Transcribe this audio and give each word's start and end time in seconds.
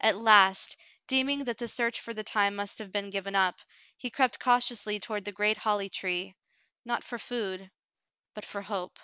At 0.00 0.16
last, 0.18 0.74
deeming 1.06 1.44
that 1.44 1.58
the 1.58 1.68
search 1.68 2.00
for 2.00 2.12
the 2.12 2.24
time 2.24 2.56
must 2.56 2.78
have 2.78 2.90
been 2.90 3.08
given 3.08 3.36
up, 3.36 3.60
he 3.96 4.10
crept 4.10 4.40
cautiously 4.40 4.98
toward 4.98 5.24
the 5.24 5.30
great 5.30 5.58
holly 5.58 5.88
tree, 5.88 6.34
not 6.84 7.04
for 7.04 7.20
food, 7.20 7.70
but 8.34 8.44
for 8.44 8.62
hope. 8.62 8.98